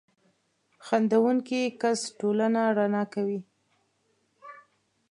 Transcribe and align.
•خندېدونکی 0.85 1.61
کس 1.81 1.99
ټولنه 2.19 2.61
رڼا 2.77 3.03
کوي. 3.13 3.39